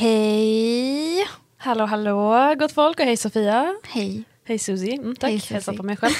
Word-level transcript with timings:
Hej! 0.00 1.28
Hallå 1.56 1.84
hallå 1.84 2.54
gott 2.58 2.72
folk 2.72 3.00
och 3.00 3.06
hej 3.06 3.16
Sofia. 3.16 3.74
Hej. 3.82 4.24
Hej 4.44 4.58
Susie. 4.58 4.94
Mm, 4.94 5.16
tack, 5.16 5.30
Hej, 5.30 5.40
Susie. 5.40 5.54
hälsa 5.54 5.72
på 5.72 5.82
mig 5.82 5.96
själv. 5.96 6.14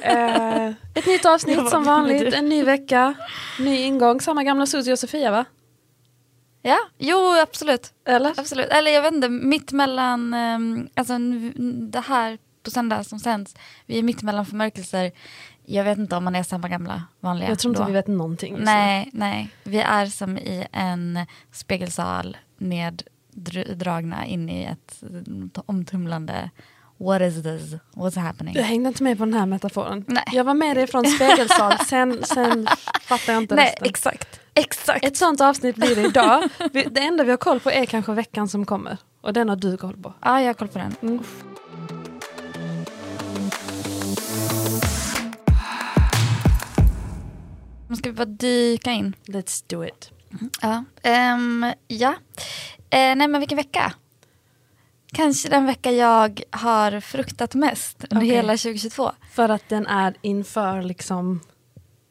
Eh, 0.02 0.66
ett 0.94 1.06
nytt 1.06 1.24
avsnitt 1.24 1.70
som 1.70 1.84
vanligt, 1.84 2.34
en 2.34 2.48
ny 2.48 2.62
vecka, 2.62 3.14
ny 3.60 3.76
ingång, 3.78 4.20
samma 4.20 4.44
gamla 4.44 4.66
Susie 4.66 4.92
och 4.92 4.98
Sofia 4.98 5.30
va? 5.30 5.44
Ja, 6.62 6.78
jo 6.98 7.16
absolut. 7.42 7.92
Eller? 8.06 8.40
absolut. 8.40 8.66
Eller 8.66 8.90
jag 8.90 9.02
vet 9.02 9.14
inte, 9.14 9.28
mitt 9.28 9.72
mellan, 9.72 10.34
um, 10.34 10.88
alltså 10.94 11.18
det 11.90 12.00
här 12.00 12.38
på 12.64 12.70
söndag 12.70 13.04
som 13.04 13.18
sänds, 13.18 13.54
vi 13.86 13.98
är 13.98 14.02
mitt 14.02 14.22
mellan 14.22 14.46
förmörkelser. 14.46 15.12
Jag 15.64 15.84
vet 15.84 15.98
inte 15.98 16.16
om 16.16 16.24
man 16.24 16.36
är 16.36 16.42
samma 16.42 16.68
gamla 16.68 17.02
vanliga. 17.20 17.48
Jag 17.48 17.58
tror 17.58 17.70
inte 17.70 17.82
då. 17.82 17.86
vi 17.86 17.92
vet 17.92 18.06
någonting. 18.06 18.52
just 18.52 18.58
nu. 18.58 18.64
Nej, 18.64 19.10
nej. 19.12 19.50
Vi 19.62 19.80
är 19.80 20.06
som 20.06 20.38
i 20.38 20.66
en 20.72 21.18
spegelsal 21.52 22.36
neddragna 22.58 24.26
in 24.26 24.48
i 24.50 24.64
ett 24.64 25.02
omtumlande 25.66 26.50
What 26.96 27.20
is 27.22 27.42
this? 27.42 27.80
What's 27.94 28.18
happening? 28.18 28.54
Jag 28.54 28.62
hängde 28.62 28.88
inte 28.88 29.02
med 29.02 29.18
på 29.18 29.24
den 29.24 29.34
här 29.34 29.46
metaforen. 29.46 30.04
Nej. 30.08 30.24
Jag 30.32 30.44
var 30.44 30.54
med 30.54 30.76
dig 30.76 30.86
från 30.86 31.06
spegelsal, 31.06 31.78
sen, 31.86 32.24
sen 32.24 32.66
fattar 33.00 33.32
jag 33.32 33.42
inte 33.42 33.54
Nej, 33.54 33.66
resten. 33.66 33.86
exakt. 33.88 34.40
Exakt. 34.54 35.04
Ett 35.04 35.16
sånt 35.16 35.40
avsnitt 35.40 35.76
blir 35.76 35.96
det 35.96 36.02
idag. 36.02 36.48
Det 36.72 37.00
enda 37.00 37.24
vi 37.24 37.30
har 37.30 37.36
koll 37.36 37.60
på 37.60 37.70
är 37.70 37.86
kanske 37.86 38.12
veckan 38.12 38.48
som 38.48 38.66
kommer. 38.66 38.98
Och 39.20 39.32
den 39.32 39.48
har 39.48 39.56
du 39.56 39.76
koll 39.76 39.96
på. 39.96 40.14
Ja, 40.20 40.40
jag 40.40 40.46
har 40.48 40.54
koll 40.54 40.68
på 40.68 40.78
den. 40.78 40.94
Mm. 41.02 41.24
Nu 47.94 47.98
ska 47.98 48.10
vi 48.10 48.16
bara 48.16 48.24
dyka 48.24 48.90
in. 48.90 49.16
Let's 49.26 49.64
do 49.66 49.84
it. 49.84 50.10
Ja. 50.62 50.84
Ehm, 51.02 51.66
ja. 51.88 52.14
Eh, 52.90 53.16
nej 53.16 53.28
men 53.28 53.38
vilken 53.38 53.56
vecka? 53.56 53.92
Kanske 55.12 55.48
den 55.48 55.66
vecka 55.66 55.90
jag 55.92 56.42
har 56.50 57.00
fruktat 57.00 57.54
mest 57.54 58.04
under 58.04 58.16
Okej. 58.16 58.28
hela 58.28 58.52
2022. 58.52 59.12
För 59.30 59.48
att 59.48 59.68
den 59.68 59.86
är 59.86 60.14
inför 60.20 60.82
liksom... 60.82 61.40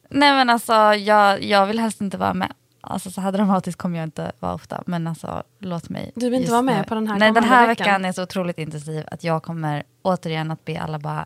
Nej 0.09 0.33
men 0.33 0.49
alltså 0.49 0.73
jag, 0.93 1.43
jag 1.43 1.65
vill 1.65 1.79
helst 1.79 2.01
inte 2.01 2.17
vara 2.17 2.33
med. 2.33 2.53
Alltså 2.81 3.11
så 3.11 3.21
här 3.21 3.31
dramatiskt 3.31 3.77
kommer 3.77 3.97
jag 3.97 4.07
inte 4.07 4.31
vara 4.39 4.53
ofta. 4.53 4.83
Men 4.85 5.07
alltså 5.07 5.43
låt 5.59 5.89
mig. 5.89 6.11
Du 6.15 6.29
vill 6.29 6.39
inte 6.39 6.51
vara 6.51 6.61
med 6.61 6.77
nu- 6.77 6.83
på 6.83 6.95
den 6.95 7.07
här 7.07 7.19
Nej 7.19 7.31
den 7.31 7.43
här 7.43 7.67
veckan? 7.67 7.85
veckan 7.85 8.05
är 8.05 8.11
så 8.11 8.23
otroligt 8.23 8.57
intensiv 8.57 9.03
att 9.11 9.23
jag 9.23 9.43
kommer 9.43 9.83
återigen 10.01 10.51
att 10.51 10.65
be 10.65 10.81
alla 10.81 10.99
bara 10.99 11.25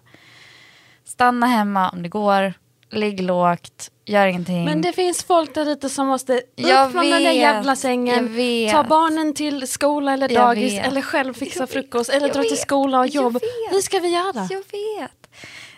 stanna 1.03 1.45
hemma 1.47 1.89
om 1.89 2.03
det 2.03 2.09
går. 2.09 2.53
Ligg 2.91 3.21
lågt, 3.21 3.91
gör 4.05 4.27
ingenting. 4.27 4.66
Men 4.66 4.81
det 4.81 4.93
finns 4.93 5.23
folk 5.23 5.53
där 5.53 5.69
ute 5.69 5.89
som 5.89 6.07
måste 6.07 6.34
upp 6.34 6.44
Jag 6.56 6.91
från 6.91 7.09
den 7.09 7.23
där 7.23 7.31
jävla 7.31 7.75
sängen, 7.75 8.28
ta 8.72 8.84
barnen 8.84 9.34
till 9.34 9.67
skola 9.67 10.13
eller 10.13 10.29
dagis 10.29 10.79
eller 10.79 11.01
själv 11.01 11.34
fixa 11.34 11.59
Jag 11.59 11.69
frukost 11.69 12.09
eller 12.09 12.28
dra 12.28 12.41
till 12.41 12.51
vet. 12.51 12.59
skola 12.59 13.00
och 13.00 13.07
jobb. 13.07 13.39
Hur 13.72 13.81
ska 13.81 14.00
vi 14.00 14.07
göra? 14.13 14.47
Jag 14.50 14.63
vet. 14.72 15.29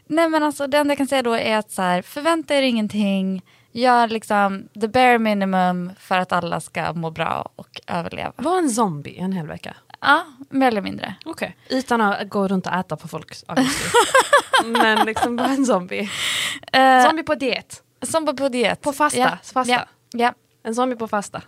Nej 0.07 0.29
men 0.29 0.43
alltså 0.43 0.67
det 0.67 0.77
enda 0.77 0.91
jag 0.91 0.97
kan 0.97 1.07
säga 1.07 1.21
då 1.21 1.33
är 1.33 1.57
att 1.57 1.71
så 1.71 1.81
här, 1.81 2.01
förvänta 2.01 2.55
er 2.55 2.61
ingenting. 2.61 3.41
Gör 3.71 4.07
liksom 4.07 4.67
the 4.81 4.87
bare 4.87 5.19
minimum 5.19 5.91
för 5.99 6.17
att 6.17 6.31
alla 6.31 6.59
ska 6.59 6.93
må 6.93 7.11
bra 7.11 7.49
och 7.55 7.81
överleva. 7.87 8.31
Var 8.35 8.57
en 8.57 8.69
zombie 8.69 9.17
en 9.19 9.33
hel 9.33 9.47
vecka. 9.47 9.75
Ja, 10.01 10.25
mer 10.49 10.67
eller 10.67 10.81
mindre. 10.81 11.15
Okej. 11.25 11.57
Utan 11.69 12.01
att 12.01 12.29
gå 12.29 12.47
runt 12.47 12.67
och 12.67 12.73
äta 12.73 12.97
på 12.97 13.07
obviously. 13.47 13.89
Men 14.65 15.05
liksom 15.05 15.35
bara 15.35 15.47
en 15.47 15.65
zombie. 15.65 16.09
Eh, 16.73 17.05
Zombie 17.05 17.23
på 17.23 17.35
diet. 17.35 17.83
som 18.01 18.25
på, 18.25 18.49
diet. 18.49 18.81
På 18.81 18.93
fasta, 18.93 19.19
Ja, 19.19 19.37
fasta. 19.43 19.73
Ja, 19.73 19.85
ja. 20.11 20.33
En 20.63 20.75
zombie 20.75 20.95
på 20.95 21.07
fasta. 21.07 21.41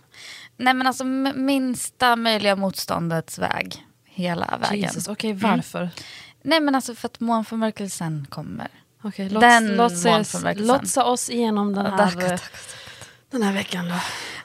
Nej 0.56 0.74
men 0.74 0.86
alltså 0.86 1.04
minsta 1.04 2.16
möjliga 2.16 2.56
motståndets 2.56 3.38
väg. 3.38 3.86
Hela 4.04 4.58
vägen. 4.60 4.80
Jesus, 4.80 5.08
okej 5.08 5.32
varför? 5.32 5.90
Nej 6.42 6.60
men 6.60 6.74
alltså 6.74 6.94
för 6.94 7.06
att 7.08 7.20
månförmörkelsen 7.20 8.26
kommer. 8.30 8.68
Okej, 9.02 9.28
Den 9.28 9.66
låts, 9.66 9.76
låtsas, 9.76 10.04
månförmörkelsen. 10.04 10.66
lotsa 10.76 11.04
oss 11.04 11.30
igenom 11.30 11.74
den 11.74 11.86
här, 11.86 11.96
tack, 11.96 12.22
eh, 12.22 12.28
tack, 12.28 12.52
den 13.30 13.42
här 13.42 13.52
veckan 13.52 13.88
då. 13.88 13.94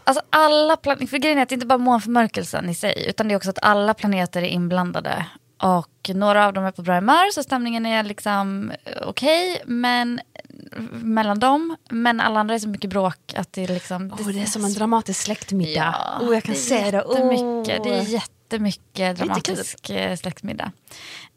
Alltså 0.07 0.23
alla 0.29 0.77
planeter, 0.77 1.07
för 1.07 1.17
grejen 1.17 1.37
är 1.37 1.43
att 1.43 1.49
det 1.49 1.55
inte 1.55 1.65
bara 1.65 1.77
månförmörkelsen 1.77 2.69
i 2.69 2.75
sig, 2.75 3.05
utan 3.09 3.27
det 3.27 3.33
är 3.33 3.35
också 3.35 3.49
att 3.49 3.59
alla 3.63 3.93
planeter 3.93 4.41
är 4.41 4.47
inblandade. 4.47 5.25
Och 5.63 6.09
några 6.15 6.45
av 6.47 6.53
dem 6.53 6.65
är 6.65 6.71
på 6.71 6.81
bra 6.81 6.95
humör, 6.95 7.31
så 7.31 7.43
stämningen 7.43 7.85
är 7.85 8.03
liksom 8.03 8.71
eh, 8.85 9.07
okej, 9.07 9.61
men 9.65 10.19
mellan 10.91 11.39
dem, 11.39 11.75
men 11.89 12.19
alla 12.19 12.39
andra 12.39 12.55
är 12.55 12.59
så 12.59 12.67
mycket 12.67 12.89
bråk 12.89 13.33
att 13.37 13.53
det 13.53 13.63
är 13.63 13.67
liksom... 13.67 14.11
Oh, 14.13 14.27
det 14.27 14.41
är 14.41 14.45
som 14.45 14.65
en 14.65 14.73
dramatisk 14.73 15.21
släktmiddag. 15.21 15.95
Ja, 16.19 16.25
oh, 16.27 16.33
jag 16.33 16.43
kan 16.43 16.53
det 16.53 16.59
är 16.59 16.61
se 16.61 16.91
det. 16.91 16.97
jättemycket, 16.97 17.83
Det 17.83 17.89
är 17.89 18.01
Oh. 18.01 18.09
jättemycket 18.09 19.17
dramatisk 19.17 19.89
eh, 19.89 20.15
släktmiddag. 20.15 20.71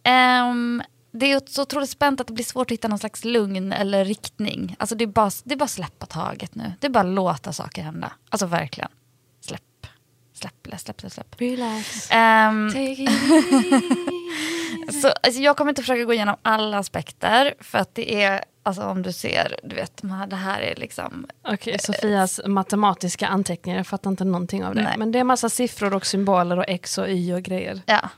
Ehm, 0.02 0.82
det 1.10 1.32
är 1.32 1.40
så 1.46 1.62
otroligt 1.62 1.90
spänt 1.90 2.20
att 2.20 2.26
det 2.26 2.32
blir 2.32 2.44
svårt 2.44 2.70
att 2.70 2.72
hitta 2.72 2.88
någon 2.88 2.98
slags 2.98 3.24
lugn 3.24 3.72
eller 3.72 4.04
riktning. 4.04 4.76
Alltså 4.78 4.94
det 4.94 5.04
är 5.04 5.06
bara, 5.06 5.30
det 5.44 5.54
är 5.54 5.58
bara 5.58 5.68
släppa 5.68 6.06
taget 6.06 6.54
nu. 6.54 6.72
Det 6.80 6.86
är 6.86 6.90
bara 6.90 7.02
låta 7.02 7.52
saker 7.52 7.82
hända. 7.82 8.12
Alltså 8.28 8.46
verkligen. 8.46 8.90
Släpp. 9.40 9.62
Släpp, 10.32 10.80
släpp, 10.80 11.00
släpp. 11.00 11.12
släpp. 11.12 11.40
Relax. 11.40 12.08
Take 12.08 13.02
it 13.02 13.10
så, 15.02 15.08
alltså, 15.22 15.40
jag 15.40 15.56
kommer 15.56 15.68
inte 15.68 15.82
försöka 15.82 16.04
gå 16.04 16.12
igenom 16.12 16.36
alla 16.42 16.78
aspekter. 16.78 17.54
För 17.60 17.78
att 17.78 17.94
det 17.94 18.22
är, 18.22 18.44
alltså 18.62 18.82
om 18.82 19.02
du 19.02 19.12
ser, 19.12 19.56
du 19.62 19.74
vet, 19.74 20.02
det 20.28 20.36
här 20.36 20.60
är 20.60 20.76
liksom 20.76 21.26
Okej, 21.44 21.78
Sofias 21.78 22.40
matematiska 22.46 23.26
anteckningar, 23.26 23.78
jag 23.78 23.86
fattar 23.86 24.10
inte 24.10 24.24
någonting 24.24 24.64
av 24.64 24.74
det. 24.74 24.82
Nej. 24.82 24.98
Men 24.98 25.12
det 25.12 25.18
är 25.18 25.24
massa 25.24 25.48
siffror 25.48 25.94
och 25.94 26.06
symboler 26.06 26.58
och 26.58 26.64
x 26.68 26.98
och 26.98 27.08
y 27.08 27.32
och 27.32 27.42
grejer. 27.42 27.80
Ja. 27.86 28.08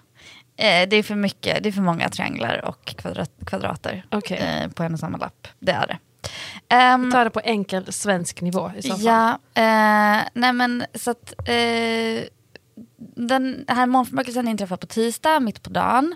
Eh, 0.56 0.88
det 0.88 0.96
är 0.96 1.02
för 1.02 1.14
mycket, 1.14 1.62
det 1.62 1.68
är 1.68 1.72
för 1.72 1.82
många 1.82 2.08
trianglar 2.08 2.64
och 2.64 2.84
kvadrat, 2.84 3.30
kvadrater 3.46 4.06
Okej. 4.10 4.38
eh, 4.38 4.68
på 4.70 4.82
en 4.82 4.92
och 4.92 4.98
samma 5.00 5.18
lapp. 5.18 5.48
Det 5.58 5.72
är 5.72 5.86
det. 5.86 5.98
Ehm, 6.68 7.10
Ta 7.12 7.24
det 7.24 7.30
på 7.30 7.40
enkel 7.44 7.92
svensk 7.92 8.40
nivå 8.40 8.70
i 8.76 8.82
så 8.82 8.88
fall. 8.88 9.00
ja, 9.02 9.30
eh, 9.54 10.22
nej 10.34 10.52
men 10.52 10.84
så 10.94 11.10
att 11.10 11.34
eh, 11.48 12.24
den 13.16 13.64
här 13.68 13.86
månförmörkelsen 13.86 14.48
inträffar 14.48 14.76
på 14.76 14.86
tisdag, 14.86 15.40
mitt 15.40 15.62
på 15.62 15.70
dagen. 15.70 16.14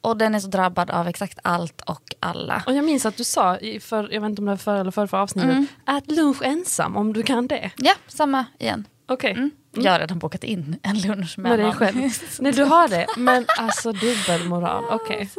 Och 0.00 0.16
den 0.16 0.34
är 0.34 0.40
så 0.40 0.48
drabbad 0.48 0.90
av 0.90 1.08
exakt 1.08 1.38
allt 1.42 1.80
och 1.80 2.02
alla. 2.20 2.62
Och 2.66 2.72
jag 2.74 2.84
minns 2.84 3.06
att 3.06 3.16
du 3.16 3.24
sa, 3.24 3.58
för, 3.80 4.12
jag 4.12 4.20
vet 4.20 4.28
inte 4.30 4.42
om 4.42 4.46
det 4.46 4.52
var 4.52 4.56
förra 4.56 4.80
eller 4.80 4.90
förra, 4.90 5.06
förra 5.06 5.20
avsnittet, 5.22 5.50
Mm. 5.50 5.66
ät 5.86 6.10
lunch 6.10 6.42
ensam 6.42 6.96
om 6.96 7.12
du 7.12 7.22
kan 7.22 7.46
det. 7.46 7.70
Ja, 7.76 7.92
samma 8.06 8.44
igen. 8.58 8.84
Okej, 9.08 9.32
Mm. 9.32 9.50
Jag 9.86 9.92
har 9.92 9.98
redan 9.98 10.18
bokat 10.18 10.44
in 10.44 10.76
en 10.82 11.00
lunch 11.00 11.38
med 11.38 11.50
med 11.50 11.58
dig 11.58 11.72
själv. 11.72 11.96
Nej 12.40 12.52
du 12.52 12.64
har 12.64 12.88
det, 12.88 13.06
men 13.16 13.44
alltså 13.58 13.92
dubbelmoral. 13.92 14.84
Okej. 14.90 15.30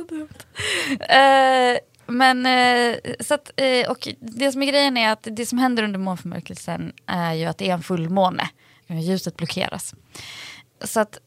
Eh, 1.00 1.78
men 2.08 2.46
eh, 2.46 2.96
så 3.20 3.34
att, 3.34 3.52
eh, 3.56 3.90
och 3.90 4.08
det 4.20 4.52
som 4.52 4.64
är 4.64 4.66
grejen 4.72 4.98
är 4.98 5.12
att 5.12 5.28
det 5.32 5.46
som 5.46 5.58
händer 5.58 5.84
under 5.84 6.00
månförmörkelsen 6.00 6.94
är 7.06 7.34
ju 7.34 7.46
att 7.46 7.58
det 7.58 7.70
är 7.70 7.74
en 7.74 7.84
fullmåne. 7.84 8.50
Ljuset 8.88 9.38
blockeras. 9.38 9.96
Så 10.84 11.00
att, 11.00 11.18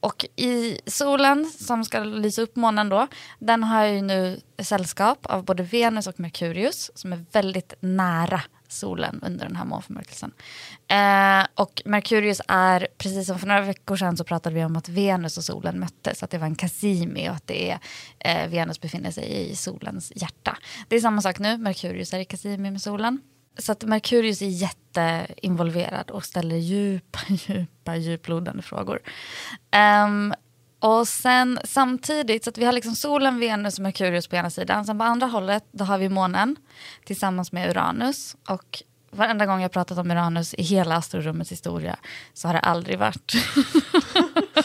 och 0.00 0.26
i 0.36 0.78
solen 0.86 1.44
som 1.44 1.84
ska 1.84 1.98
lysa 1.98 2.42
upp 2.42 2.56
månen 2.56 2.88
då, 2.88 3.06
den 3.38 3.64
har 3.64 3.84
ju 3.84 4.02
nu 4.02 4.40
sällskap 4.62 5.26
av 5.26 5.44
både 5.44 5.62
Venus 5.62 6.06
och 6.06 6.20
Merkurius 6.20 6.90
som 6.94 7.12
är 7.12 7.24
väldigt 7.32 7.74
nära 7.80 8.42
solen 8.72 9.20
under 9.22 9.46
den 9.46 9.56
här 9.56 9.64
månförmörkelsen. 9.64 10.32
Eh, 10.88 11.46
och 11.54 11.82
Merkurius 11.84 12.40
är, 12.48 12.88
precis 12.98 13.26
som 13.26 13.38
för 13.38 13.46
några 13.46 13.60
veckor 13.60 13.96
sedan 13.96 14.16
så 14.16 14.24
pratade 14.24 14.54
vi 14.54 14.64
om 14.64 14.76
att 14.76 14.88
Venus 14.88 15.38
och 15.38 15.44
solen 15.44 15.80
möttes, 15.80 16.22
att 16.22 16.30
det 16.30 16.38
var 16.38 16.46
en 16.46 16.54
Cassimi 16.54 17.28
och 17.28 17.34
att 17.34 17.46
det 17.46 17.70
är, 17.70 17.78
eh, 18.18 18.48
Venus 18.50 18.80
befinner 18.80 19.10
sig 19.10 19.50
i 19.50 19.56
solens 19.56 20.12
hjärta. 20.16 20.58
Det 20.88 20.96
är 20.96 21.00
samma 21.00 21.22
sak 21.22 21.38
nu, 21.38 21.56
Merkurius 21.56 22.14
är 22.14 22.18
i 22.18 22.24
Cassimi 22.24 22.70
med 22.70 22.82
solen. 22.82 23.20
Så 23.58 23.72
att 23.72 23.84
Merkurius 23.84 24.42
är 24.42 24.46
jätteinvolverad 24.46 26.10
och 26.10 26.24
ställer 26.24 26.56
djupa, 26.56 27.18
djupa, 27.28 27.96
djuplodande 27.96 28.62
frågor. 28.62 28.98
Um, 30.04 30.34
och 30.82 31.08
sen 31.08 31.58
samtidigt, 31.64 32.44
så 32.44 32.50
att 32.50 32.58
vi 32.58 32.64
har 32.64 32.72
liksom 32.72 32.94
solen, 32.94 33.40
Venus 33.40 33.78
och 33.78 33.82
Merkurius 33.82 34.26
på 34.26 34.36
ena 34.36 34.50
sidan. 34.50 34.84
Sen 34.84 34.98
på 34.98 35.04
andra 35.04 35.26
hållet, 35.26 35.64
då 35.72 35.84
har 35.84 35.98
vi 35.98 36.08
månen 36.08 36.56
tillsammans 37.04 37.52
med 37.52 37.70
Uranus. 37.70 38.36
Och 38.48 38.82
varenda 39.10 39.46
gång 39.46 39.62
jag 39.62 39.72
pratat 39.72 39.98
om 39.98 40.10
Uranus 40.10 40.54
i 40.54 40.62
hela 40.62 40.96
astrorummets 40.96 41.52
historia 41.52 41.96
så 42.34 42.48
har 42.48 42.54
det 42.54 42.60
aldrig 42.60 42.98
varit. 42.98 43.32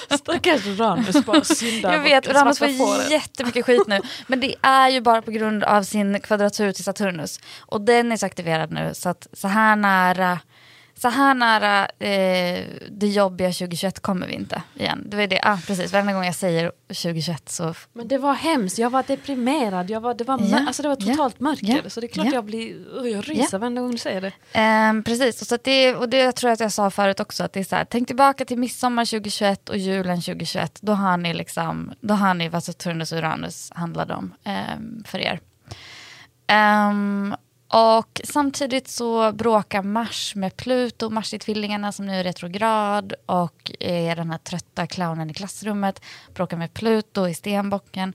Stackars 0.19 0.65
Uranus 0.65 1.25
bara 1.25 1.43
syndar. 1.43 1.93
Jag 1.93 1.99
vet, 1.99 2.27
Uranus 2.27 2.59
får 2.59 3.11
jättemycket 3.11 3.65
skit 3.65 3.87
nu. 3.87 4.01
Men 4.27 4.39
det 4.39 4.55
är 4.61 4.89
ju 4.89 5.01
bara 5.01 5.21
på 5.21 5.31
grund 5.31 5.63
av 5.63 5.83
sin 5.83 6.19
kvadratur 6.19 6.71
till 6.71 6.83
Saturnus. 6.83 7.39
Och 7.59 7.81
den 7.81 8.11
är 8.11 8.17
så 8.17 8.25
aktiverad 8.25 8.71
nu 8.71 8.93
så 8.93 9.09
att 9.09 9.27
så 9.33 9.47
här 9.47 9.75
nära 9.75 10.39
så 11.01 11.07
här 11.07 11.33
nära 11.33 11.85
eh, 11.85 12.65
det 12.91 13.07
jobbiga 13.07 13.47
2021 13.47 13.99
kommer 13.99 14.27
vi 14.27 14.33
inte 14.33 14.61
igen. 14.75 15.03
Det 15.05 15.17
var 15.17 15.27
det, 15.27 15.39
ah, 15.43 15.57
precis, 15.67 15.93
varenda 15.93 16.13
gång 16.13 16.25
jag 16.25 16.35
säger 16.35 16.71
2021 16.87 17.49
så... 17.49 17.73
Men 17.93 18.07
det 18.07 18.17
var 18.17 18.33
hemskt, 18.33 18.77
jag 18.77 18.89
var 18.89 19.03
deprimerad, 19.03 19.89
jag 19.89 20.01
var, 20.01 20.13
det, 20.13 20.23
var 20.23 20.39
Ja, 20.41 20.67
alltså 20.67 20.81
det 20.81 20.87
var 20.87 20.95
totalt 20.95 21.35
ja, 21.37 21.43
mörker. 21.43 21.81
ja, 21.83 21.89
Så 21.89 21.99
det 21.99 22.05
är 22.05 22.09
klart 22.09 22.25
ja. 22.25 22.33
jag 22.33 22.45
blir, 22.45 22.75
jag 23.07 23.29
ryser 23.29 23.57
varenda 23.57 23.81
gång 23.81 23.91
du 23.91 23.97
säger 23.97 24.21
det. 24.21 24.31
Ehm, 24.53 25.03
precis, 25.03 25.41
och, 25.41 25.47
så 25.47 25.57
det, 25.63 25.95
och 25.95 26.09
det 26.09 26.31
tror 26.31 26.49
jag 26.49 26.53
att 26.53 26.59
jag 26.59 26.71
sa 26.71 26.89
förut 26.89 27.19
också. 27.19 27.43
Att 27.43 27.53
det 27.53 27.59
är 27.59 27.63
så 27.63 27.75
här, 27.75 27.85
tänk 27.85 28.07
tillbaka 28.07 28.45
till 28.45 28.57
midsommar 28.57 29.05
2021 29.05 29.69
och 29.69 29.77
julen 29.77 30.21
2021. 30.21 30.79
Då 30.81 30.93
har 30.93 31.17
ni, 31.17 31.33
liksom, 31.33 31.93
då 32.01 32.13
har 32.13 32.33
ni 32.33 32.49
vad 32.49 32.63
Saturnus 32.63 33.11
och 33.11 33.17
Uranus 33.17 33.71
handlade 33.75 34.13
om 34.13 34.33
ehm, 34.43 35.03
för 35.07 35.19
er. 35.19 35.39
Ehm, 36.47 37.35
och 37.67 38.21
samtidigt 38.23 38.87
så 38.87 39.31
bråkar 39.31 39.83
Mars 39.83 40.35
med 40.35 40.57
Pluto, 40.57 41.09
Mars 41.09 41.33
i 41.33 41.39
tvillingarna 41.39 41.91
som 41.91 42.05
nu 42.05 42.13
är 42.13 42.23
retrograd 42.23 43.13
och 43.25 43.71
är 43.79 44.15
den 44.15 44.31
här 44.31 44.37
trötta 44.37 44.87
clownen 44.87 45.29
i 45.29 45.33
klassrummet, 45.33 46.01
bråkar 46.33 46.57
med 46.57 46.73
Pluto 46.73 47.27
i 47.27 47.33
stenbocken. 47.33 48.13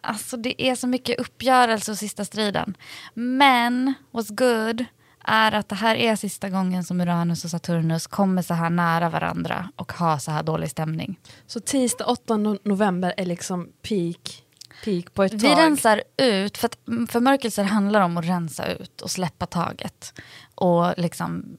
Alltså 0.00 0.36
det 0.36 0.62
är 0.62 0.74
så 0.74 0.86
mycket 0.86 1.20
uppgörelse 1.20 1.90
och 1.90 1.98
sista 1.98 2.24
striden. 2.24 2.76
Men 3.14 3.94
what's 4.12 4.34
good 4.34 4.84
är 5.24 5.52
att 5.52 5.68
det 5.68 5.74
här 5.74 5.96
är 5.96 6.16
sista 6.16 6.48
gången 6.48 6.84
som 6.84 7.00
Uranus 7.00 7.44
och 7.44 7.50
Saturnus 7.50 8.06
kommer 8.06 8.42
så 8.42 8.54
här 8.54 8.70
nära 8.70 9.08
varandra 9.08 9.68
och 9.76 9.92
har 9.92 10.18
så 10.18 10.30
här 10.30 10.42
dålig 10.42 10.70
stämning. 10.70 11.18
Så 11.46 11.60
tisdag 11.60 12.04
8 12.06 12.36
november 12.64 13.14
är 13.16 13.26
liksom 13.26 13.68
peak, 13.82 14.43
peak 14.84 15.14
på 15.14 15.22
ett 15.22 15.32
Vi 15.32 15.38
tag. 15.48 15.58
rensar 15.58 16.02
ut, 16.16 16.58
för 16.58 16.66
att 16.66 16.78
förmörkelser 17.10 17.64
handlar 17.64 18.00
om 18.00 18.16
att 18.16 18.24
rensa 18.24 18.66
ut 18.66 19.00
och 19.00 19.10
släppa 19.10 19.46
taget. 19.46 20.14
Och 20.54 20.94
liksom 20.96 21.56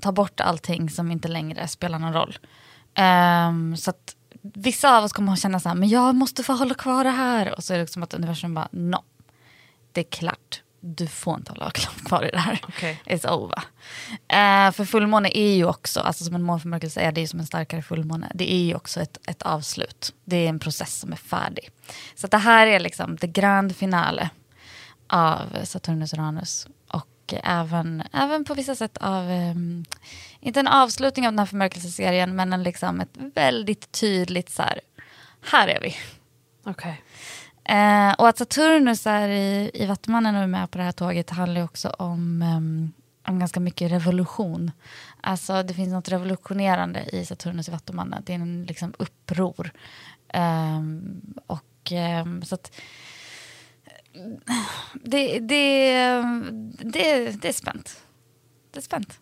ta 0.00 0.12
bort 0.12 0.40
allting 0.40 0.90
som 0.90 1.10
inte 1.10 1.28
längre 1.28 1.68
spelar 1.68 1.98
någon 1.98 2.12
roll. 2.12 2.38
Ehm, 2.94 3.76
så 3.76 3.90
att 3.90 4.16
vissa 4.42 4.98
av 4.98 5.04
oss 5.04 5.12
kommer 5.12 5.32
att 5.32 5.40
känna 5.40 5.60
så 5.60 5.68
här, 5.68 5.76
men 5.76 5.88
jag 5.88 6.14
måste 6.14 6.42
få 6.42 6.52
hålla 6.52 6.74
kvar 6.74 7.04
det 7.04 7.10
här. 7.10 7.54
Och 7.56 7.64
så 7.64 7.72
är 7.72 7.78
det 7.78 7.84
liksom 7.84 8.02
att 8.02 8.14
universum 8.14 8.54
bara, 8.54 8.68
no. 8.70 9.02
Det 9.92 10.00
är 10.00 10.10
klart, 10.10 10.62
du 10.80 11.06
får 11.06 11.36
inte 11.36 11.52
hålla 11.52 11.70
kvar 12.04 12.24
i 12.24 12.30
det 12.30 12.38
här. 12.38 12.60
Okej. 12.68 13.02
It's 13.06 13.28
over. 13.30 13.62
Eh, 14.28 14.72
för 14.72 14.84
fullmåne 14.84 15.30
är 15.34 15.54
ju 15.54 15.64
också, 15.64 16.00
alltså 16.00 16.24
som 16.24 16.34
en 16.34 16.42
månförmörkelse 16.42 17.00
är 17.00 17.12
det 17.12 17.20
ju 17.20 17.26
som 17.26 17.40
en 17.40 17.46
starkare 17.46 17.82
fullmåne. 17.82 18.32
Det 18.34 18.52
är 18.52 18.64
ju 18.64 18.74
också 18.74 19.00
ett, 19.00 19.18
ett 19.26 19.42
avslut. 19.42 20.14
Det 20.24 20.36
är 20.36 20.48
en 20.48 20.58
process 20.58 21.00
som 21.00 21.12
är 21.12 21.16
färdig. 21.16 21.70
Så 22.14 22.26
det 22.26 22.38
här 22.38 22.66
är 22.66 22.80
liksom 22.80 23.16
det 23.16 23.26
grand 23.26 23.76
finale 23.76 24.30
av 25.06 25.64
Saturnus 25.64 26.12
och 26.12 26.18
Uranus. 26.18 26.66
Och 26.88 27.34
även, 27.44 28.02
även 28.12 28.44
på 28.44 28.54
vissa 28.54 28.74
sätt 28.74 28.98
av, 29.00 29.30
ehm, 29.30 29.84
inte 30.40 30.60
en 30.60 30.68
avslutning 30.68 31.26
av 31.26 31.32
den 31.32 31.38
här 31.38 31.46
förmörkelseserien, 31.46 32.36
men 32.36 32.52
en 32.52 32.62
liksom 32.62 33.00
ett 33.00 33.16
väldigt 33.34 33.92
tydligt 33.92 34.50
så 34.50 34.62
här, 34.62 34.80
här 35.50 35.68
är 35.68 35.80
vi. 35.80 35.96
Okej. 36.64 37.02
Eh, 37.68 38.12
och 38.12 38.28
att 38.28 38.38
Saturnus 38.38 39.06
är 39.06 39.28
i, 39.28 39.70
i 39.74 39.86
Vattumannen 39.86 40.34
och 40.34 40.42
är 40.42 40.46
med 40.46 40.70
på 40.70 40.78
det 40.78 40.84
här 40.84 40.92
tåget 40.92 41.30
handlar 41.30 41.60
ju 41.60 41.64
också 41.64 41.88
om, 41.88 42.42
um, 42.42 42.92
om 43.28 43.38
ganska 43.38 43.60
mycket 43.60 43.92
revolution. 43.92 44.70
Alltså 45.20 45.62
det 45.62 45.74
finns 45.74 45.92
något 45.92 46.08
revolutionerande 46.08 47.04
i 47.12 47.26
Saturnus 47.26 47.68
i 47.68 47.70
Vattumannen. 47.70 48.22
Det 48.26 48.32
är 48.32 48.34
en 48.34 48.64
liksom 48.64 48.94
uppror. 48.98 49.70
Um, 50.34 51.20
och 51.46 51.92
um, 52.22 52.42
så 52.42 52.54
att 52.54 52.80
det, 54.94 55.38
det, 55.38 56.22
det, 56.80 57.30
det 57.30 57.48
är 57.48 57.52
spänt. 57.52 58.02
Det 58.70 58.78
är 58.78 58.82
spänt. 58.82 59.20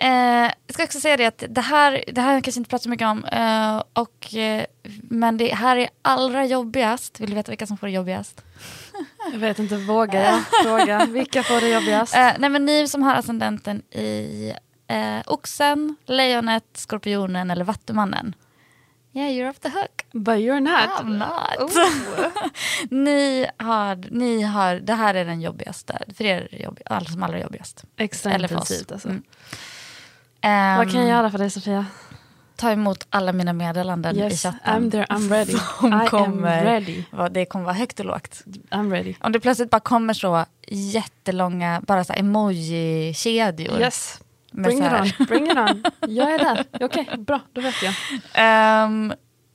Eh, 0.00 0.52
jag 0.66 0.74
ska 0.74 0.84
också 0.84 1.00
säga 1.00 1.16
det 1.16 1.26
att 1.26 1.44
det 1.48 1.60
här, 1.60 2.04
det 2.06 2.20
här 2.20 2.28
har 2.28 2.34
jag 2.34 2.44
kanske 2.44 2.60
inte 2.60 2.70
pratat 2.70 2.82
så 2.82 2.90
mycket 2.90 3.06
om. 3.06 3.24
Eh, 3.24 3.82
och, 3.92 4.34
eh, 4.34 4.64
men 5.02 5.36
det 5.36 5.54
här 5.54 5.76
är 5.76 5.88
allra 6.02 6.44
jobbigast. 6.44 7.20
Vill 7.20 7.30
du 7.30 7.36
veta 7.36 7.52
vilka 7.52 7.66
som 7.66 7.78
får 7.78 7.86
det 7.86 7.92
jobbigast? 7.92 8.44
Jag 9.32 9.38
vet 9.38 9.58
inte, 9.58 9.76
vågar 9.76 10.24
jag 10.24 10.42
fråga? 10.62 11.06
Vilka 11.06 11.42
får 11.42 11.60
det 11.60 11.68
jobbigast? 11.68 12.14
Eh, 12.14 12.30
nej 12.38 12.50
men 12.50 12.64
ni 12.64 12.88
som 12.88 13.02
har 13.02 13.14
ascendenten 13.14 13.82
i 13.90 14.52
eh, 14.86 15.20
oxen, 15.26 15.96
lejonet, 16.06 16.64
skorpionen 16.74 17.50
eller 17.50 17.64
vattumannen. 17.64 18.34
Yeah, 19.12 19.30
you're 19.30 19.50
off 19.50 19.58
the 19.58 19.68
hook. 19.68 20.04
But 20.12 20.38
you're 20.38 20.60
not. 20.60 20.90
I'm 21.00 21.18
not. 21.18 21.72
ni, 22.90 23.46
har, 23.56 24.10
ni 24.10 24.42
har, 24.42 24.74
det 24.74 24.94
här 24.94 25.14
är 25.14 25.24
den 25.24 25.40
jobbigaste, 25.40 25.98
för 26.16 26.24
er 26.24 26.40
är 26.40 26.48
det 26.50 26.64
jobb, 26.64 26.80
som 27.08 27.22
allra 27.22 27.40
jobbigast. 27.40 27.84
Extra 27.96 28.32
Eller 28.32 28.52
intensivt 28.52 28.92
alltså. 28.92 29.08
Mm. 29.08 29.22
Ehm, 30.40 30.78
Vad 30.78 30.90
kan 30.92 31.00
jag 31.00 31.08
göra 31.08 31.30
för 31.30 31.38
dig 31.38 31.50
Sofia? 31.50 31.86
Ta 32.56 32.70
emot 32.70 33.06
alla 33.10 33.32
mina 33.32 33.52
meddelanden 33.52 34.16
i 34.16 34.18
Yes, 34.18 34.42
chatten. 34.42 34.60
I'm 34.64 34.90
there, 34.90 35.04
I'm 35.06 35.30
ready. 35.30 35.52
Som 35.80 35.88
I 35.92 35.94
am 35.94 36.06
kommer. 36.06 36.64
ready. 36.64 37.02
Vad 37.10 37.32
Det 37.32 37.44
kommer 37.44 37.64
vara 37.64 37.74
högt 37.74 38.00
och 38.00 38.06
lågt. 38.06 38.42
I'm 38.70 38.90
ready. 38.90 39.14
Om 39.20 39.32
det 39.32 39.40
plötsligt 39.40 39.70
bara 39.70 39.80
kommer 39.80 40.14
så 40.14 40.44
jättelånga, 40.68 41.80
bara 41.86 42.04
så 42.04 42.12
emoji-kedjor. 42.12 43.80
Yes, 43.80 44.20
bring 44.52 44.78
it 44.86 44.92
on. 44.92 45.26
Bring 45.26 45.50
it 45.50 45.56
on. 45.58 45.84
Jag 46.14 46.34
är 46.34 46.38
där. 46.38 46.64
Okej, 46.80 47.08
bra, 47.18 47.40
då 47.52 47.60
vet 47.60 47.82
jag. 47.82 47.94
Ehm, 48.34 49.12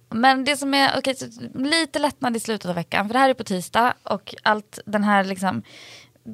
men 0.09 0.43
det 0.43 0.57
som 0.57 0.73
är, 0.73 1.13
så 1.15 1.25
lite 1.59 1.99
lättnad 1.99 2.37
i 2.37 2.39
slutet 2.39 2.69
av 2.69 2.75
veckan, 2.75 3.07
för 3.07 3.13
det 3.13 3.19
här 3.19 3.29
är 3.29 3.33
på 3.33 3.43
tisdag 3.43 3.93
och 4.03 4.35
allt 4.43 4.79
den 4.85 5.03
här 5.03 5.23
liksom, 5.23 5.63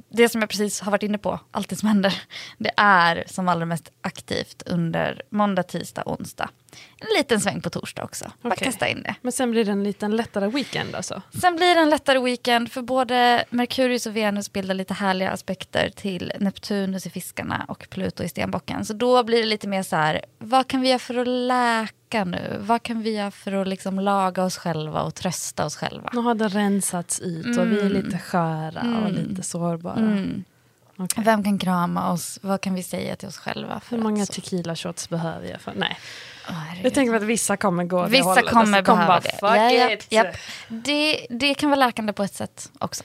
det 0.09 0.29
som 0.29 0.41
jag 0.41 0.49
precis 0.49 0.81
har 0.81 0.91
varit 0.91 1.03
inne 1.03 1.17
på, 1.17 1.39
allt 1.51 1.69
det 1.69 1.75
som 1.75 1.87
händer, 1.87 2.21
det 2.57 2.71
är 2.77 3.23
som 3.27 3.47
allra 3.47 3.65
mest 3.65 3.91
aktivt 4.01 4.63
under 4.65 5.21
måndag, 5.29 5.63
tisdag, 5.63 6.03
onsdag. 6.05 6.49
En 6.99 7.07
liten 7.17 7.39
sväng 7.41 7.61
på 7.61 7.69
torsdag 7.69 8.03
också, 8.03 8.31
bara 8.41 8.53
Okej. 8.53 8.65
kasta 8.65 8.87
in 8.87 9.03
det. 9.03 9.15
Men 9.21 9.31
sen 9.31 9.51
blir 9.51 9.65
det 9.65 9.71
en 9.71 9.83
liten 9.83 10.15
lättare 10.15 10.47
weekend 10.47 10.95
alltså. 10.95 11.21
Sen 11.41 11.55
blir 11.55 11.75
det 11.75 11.81
en 11.81 11.89
lättare 11.89 12.19
weekend 12.19 12.71
för 12.71 12.81
både 12.81 13.45
Merkurius 13.49 14.05
och 14.05 14.15
Venus 14.15 14.53
bildar 14.53 14.73
lite 14.75 14.93
härliga 14.93 15.31
aspekter 15.31 15.89
till 15.95 16.33
Neptunus 16.39 17.05
i 17.05 17.09
fiskarna 17.09 17.65
och 17.67 17.87
Pluto 17.89 18.23
i 18.23 18.29
stenbocken. 18.29 18.85
Så 18.85 18.93
då 18.93 19.23
blir 19.23 19.39
det 19.39 19.45
lite 19.47 19.67
mer 19.67 19.83
så 19.83 19.95
här, 19.95 20.21
vad 20.37 20.67
kan 20.67 20.81
vi 20.81 20.87
göra 20.89 20.99
för 20.99 21.17
att 21.17 21.27
läka 21.27 22.23
nu? 22.25 22.57
Vad 22.59 22.83
kan 22.83 23.01
vi 23.01 23.15
göra 23.15 23.31
för 23.31 23.51
att 23.51 23.67
liksom 23.67 23.99
laga 23.99 24.43
oss 24.43 24.57
själva 24.57 25.01
och 25.01 25.15
trösta 25.15 25.65
oss 25.65 25.75
själva? 25.75 26.09
Nu 26.13 26.19
har 26.21 26.35
det 26.35 26.47
rensats 26.47 27.19
ut 27.19 27.57
och 27.57 27.71
vi 27.71 27.79
är 27.79 27.85
Mm. 27.85 27.93
lite 28.03 28.17
sköra 28.17 29.03
och 29.05 29.11
lite 29.11 29.43
sårbara. 29.43 29.95
Mm. 29.95 30.43
Okej. 30.97 31.23
Vem 31.23 31.43
kan 31.43 31.59
krama 31.59 32.11
oss? 32.11 32.39
Vad 32.41 32.61
kan 32.61 32.73
vi 32.73 32.83
säga 32.83 33.15
till 33.15 33.27
oss 33.27 33.37
själva? 33.37 33.81
Hur 33.89 33.97
många 33.97 34.21
att 34.23 34.27
så- 34.27 34.33
tequila 34.41 34.75
shots 34.75 35.09
behöver 35.09 35.47
jag? 35.49 35.61
För? 35.61 35.73
Nej. 35.75 35.97
Herregud. 36.45 36.85
Jag 36.85 36.93
tänker 36.93 37.13
att 37.15 37.23
vissa 37.23 37.57
kommer 37.57 37.83
gå 37.83 38.03
det 38.03 38.09
Vissa 38.09 38.23
hållet. 38.29 38.49
kommer 38.49 38.81
behöva 38.81 39.19
det. 39.19 39.37
Ja, 39.41 39.91
it. 39.93 40.11
japp. 40.11 40.35
Det, 40.69 41.27
det 41.29 41.53
kan 41.53 41.69
vara 41.69 41.79
läkande 41.79 42.13
på 42.13 42.23
ett 42.23 42.33
sätt 42.33 42.71
också. 42.79 43.03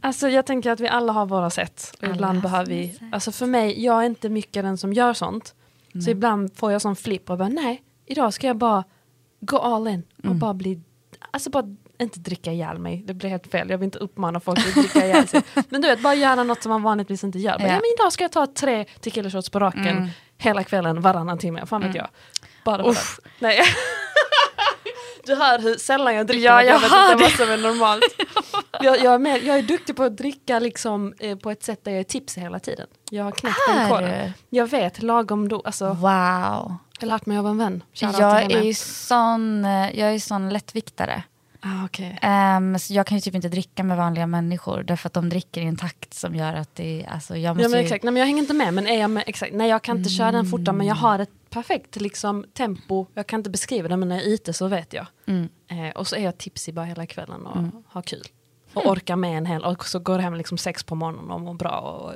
Alltså 0.00 0.28
jag 0.28 0.46
tänker 0.46 0.70
att 0.70 0.80
vi 0.80 0.88
alla 0.88 1.12
har 1.12 1.26
våra 1.26 1.50
sätt. 1.50 1.94
Och 1.98 2.04
Alla 2.04 2.14
ibland 2.14 2.40
behöver 2.42 2.66
vi, 2.66 2.98
alltså 3.12 3.32
för 3.32 3.46
mig, 3.46 3.84
jag 3.84 4.02
är 4.02 4.06
inte 4.06 4.28
mycket 4.28 4.64
den 4.64 4.78
som 4.78 4.92
gör 4.92 5.14
sånt. 5.14 5.54
Mm. 5.94 6.02
Så 6.02 6.10
ibland 6.10 6.56
får 6.56 6.72
jag 6.72 6.82
sån 6.82 6.96
flipp 6.96 7.30
och 7.30 7.38
bara 7.38 7.48
nej, 7.48 7.82
idag 8.06 8.34
ska 8.34 8.46
jag 8.46 8.56
bara 8.56 8.84
gå 9.40 9.58
all 9.58 9.88
in 9.88 10.02
och 10.18 10.24
Mm. 10.24 10.38
bara 10.38 10.54
bli, 10.54 10.80
alltså 11.30 11.50
bara 11.50 11.76
inte 12.02 12.20
dricka 12.20 12.52
ihjäl 12.52 12.78
mig. 12.78 13.02
Det 13.06 13.14
blir 13.14 13.30
helt 13.30 13.46
fel, 13.46 13.70
jag 13.70 13.78
vill 13.78 13.84
inte 13.84 13.98
uppmana 13.98 14.40
folk 14.40 14.58
att 14.58 14.74
dricka 14.74 15.06
ihjäl 15.06 15.28
sig. 15.28 15.42
Men 15.68 15.80
du 15.80 15.88
vet, 15.88 16.00
bara 16.02 16.14
göra 16.14 16.42
något 16.44 16.62
som 16.62 16.70
man 16.70 16.82
vanligtvis 16.82 17.24
inte 17.24 17.38
gör. 17.38 17.58
Bara, 17.58 17.68
Ja. 17.68 17.72
men 17.74 17.82
idag 17.98 18.12
ska 18.12 18.24
jag 18.24 18.32
ta 18.32 18.46
tre 18.46 18.84
tequila 19.00 19.30
shots 19.30 19.50
på 19.50 19.58
raken 19.60 19.86
Mm. 19.88 20.08
hela 20.38 20.64
kvällen, 20.64 21.00
varannan 21.00 21.38
timme. 21.38 21.66
Fan 21.66 21.80
vet 21.80 21.90
Mm. 21.90 21.96
jag. 21.96 22.08
Bara 22.64 22.94
för. 22.94 23.24
Nej. 23.38 23.60
Du 25.26 25.34
hör 25.34 25.58
hur 25.58 25.74
sällan 25.74 26.14
jag 26.14 26.26
dricker, 26.26 26.44
Ja, 26.44 26.62
jag, 26.62 26.74
jag 26.74 26.80
vet 26.80 26.92
inte 26.92 27.14
det. 27.14 27.22
vad 27.22 27.30
som 27.32 27.50
är 27.50 27.56
normalt. 27.56 28.02
jag, 28.80 28.98
jag, 29.04 29.14
är 29.14 29.18
mer, 29.18 29.40
jag 29.42 29.58
är 29.58 29.62
duktig 29.62 29.96
på 29.96 30.02
att 30.02 30.16
dricka 30.16 30.58
liksom, 30.58 31.14
eh, 31.18 31.38
på 31.38 31.50
ett 31.50 31.62
sätt 31.62 31.84
där 31.84 31.92
jag 31.92 32.00
är 32.00 32.04
tipsig 32.04 32.40
hela 32.40 32.58
tiden. 32.58 32.86
Jag 33.10 33.24
har 33.24 33.30
knäckt 33.32 33.56
den 33.68 33.88
koden. 33.88 34.32
Jag 34.50 34.66
vet 34.66 35.02
lagom 35.02 35.48
då, 35.48 35.62
alltså, 35.64 35.84
Wow. 35.88 35.96
jag 36.00 37.00
har 37.00 37.06
lärt 37.06 37.26
mig 37.26 37.38
av 37.38 37.46
en 37.46 37.58
vän. 37.58 37.82
Shoutout 37.94 38.20
Jag 38.20 38.42
är 38.52 38.74
sån, 38.74 39.64
eh, 39.64 39.98
jag 39.98 40.14
är 40.14 40.18
sån 40.18 40.48
lättviktare. 40.50 41.22
Ah, 41.64 41.84
okay. 41.84 42.12
Ehm, 42.22 42.78
så 42.78 42.94
jag 42.94 43.06
kan 43.06 43.16
ju 43.18 43.20
typ 43.20 43.34
inte 43.34 43.48
dricka 43.48 43.84
med 43.84 43.96
vanliga 43.96 44.26
människor 44.26 44.82
därför 44.82 45.06
att 45.08 45.12
de 45.12 45.28
dricker 45.28 45.60
i 45.60 45.64
en 45.64 45.76
takt 45.76 46.14
som 46.14 46.34
gör 46.34 46.54
att 46.54 46.74
det 46.74 47.06
alltså 47.10 47.36
jag 47.36 47.56
måste 47.56 47.62
Ja, 47.64 47.68
men 47.68 47.78
ju- 47.78 47.84
exakt. 47.84 48.04
Nej, 48.04 48.12
men 48.12 48.20
jag 48.20 48.26
hänger 48.26 48.42
inte 48.42 48.54
med, 48.54 48.74
men 48.74 48.86
är 48.86 49.00
jag 49.00 49.10
med, 49.10 49.24
exakt. 49.26 49.52
Nej, 49.54 49.68
jag 49.70 49.82
kan 49.82 49.98
inte 49.98 50.10
köra 50.10 50.32
den 50.32 50.46
fortare, 50.46 50.76
men 50.76 50.86
jag 50.86 50.94
har 50.94 51.18
ett 51.18 51.50
perfekt 51.50 52.00
liksom, 52.00 52.44
tempo. 52.54 53.06
Jag 53.14 53.26
kan 53.26 53.40
inte 53.40 53.50
beskriva 53.50 53.88
det, 53.88 53.96
men 53.96 54.08
när 54.08 54.16
jag 54.16 54.24
är 54.24 54.28
ute 54.34 54.52
så 54.52 54.68
vet 54.68 54.92
jag. 54.92 55.06
Mm. 55.26 55.48
Eh, 55.68 55.90
och 55.96 56.06
så 56.08 56.16
är 56.16 56.20
jag 56.24 56.38
tipsig 56.38 56.74
bara 56.74 56.84
hela 56.86 57.06
kvällen 57.06 57.46
och 57.46 57.56
har 57.86 58.02
kul. 58.02 58.24
Och 58.74 58.86
orkar 58.86 59.16
med 59.16 59.38
en 59.38 59.46
hel, 59.46 59.64
och 59.64 59.86
så 59.86 59.98
går 59.98 60.18
hem 60.18 60.34
liksom 60.34 60.58
sex 60.58 60.82
på 60.84 60.94
morgonen 60.94 61.30
och 61.30 61.40
mår 61.40 61.54
bra 61.54 61.80
och 61.80 62.12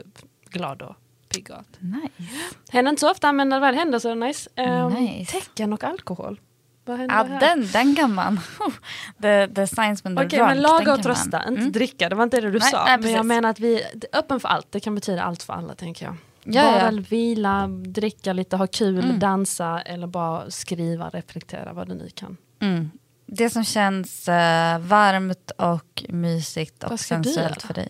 glad 0.51 0.83
och 0.83 0.95
pigg 1.29 1.51
och 1.51 1.57
allt. 1.57 1.77
Nice. 1.81 2.31
Händer 2.71 2.91
inte 2.91 3.01
så 3.01 3.11
ofta, 3.11 3.33
men 3.33 3.49
när 3.49 3.57
det 3.57 3.61
väl 3.67 3.75
händer 3.75 3.99
så 3.99 4.09
är 4.09 4.15
det 4.17 4.27
nice. 4.27 4.51
Um, 4.57 4.93
Nice. 4.93 5.33
Tecken 5.41 5.73
och 5.73 5.85
alkohol. 5.85 6.41
Vad 6.87 6.99
händer 6.99 7.17
Ja, 7.17 7.25
här? 7.25 7.41
den, 7.41 7.67
den 7.73 7.97
kan 7.97 8.15
man. 8.15 8.41
the, 9.23 9.49
the 9.49 9.67
science 9.67 10.05
when 10.05 10.19
they're 10.19 10.27
Okej, 10.27 10.39
drunk. 10.39 10.49
men 10.49 10.63
laga 10.63 10.93
och 10.95 11.03
trösta, 11.03 11.39
man. 11.39 11.49
inte 11.49 11.61
Mm. 11.61 11.73
dricka. 11.73 12.09
Det 12.09 12.15
var 12.15 12.25
inte 12.25 12.41
det 12.41 12.51
du 12.51 12.59
Nej, 12.59 12.71
sa. 12.71 12.85
nej, 12.85 12.99
men 13.01 13.13
jag 13.13 13.27
menar 13.27 13.51
att 13.51 13.61
vi 13.61 13.81
är 13.83 13.89
öppen 14.13 14.41
för 14.41 14.49
allt. 14.49 14.67
Det 14.73 14.81
kan 14.81 14.95
betyda 14.95 15.23
allt 15.23 15.43
för 15.43 15.53
alla, 15.53 15.75
tänker 15.75 16.05
jag. 16.07 16.17
Ja, 16.45 16.63
bara 16.63 16.93
ja. 16.93 17.03
vila, 17.09 17.67
dricka 17.69 18.33
lite, 18.33 18.57
ha 18.57 18.67
kul, 18.67 19.05
Mm. 19.05 19.19
dansa 19.19 19.81
eller 19.81 20.07
bara 20.07 20.51
skriva, 20.51 21.09
reflektera, 21.09 21.73
vad 21.73 21.89
du 21.89 21.95
nu 21.95 22.09
kan. 22.15 22.37
Mm. 22.61 22.91
Det 23.27 23.51
som 23.51 23.65
känns 23.65 24.29
eh, 24.29 24.79
varmt 24.79 25.51
och 25.59 26.05
mysigt 26.09 26.85
och 26.85 27.01
ska 27.01 27.15
sensuellt 27.15 27.63
för 27.63 27.75
dig. 27.75 27.89